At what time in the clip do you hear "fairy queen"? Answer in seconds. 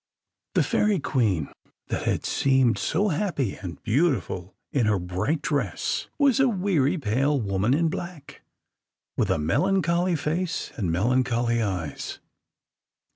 1.45-1.75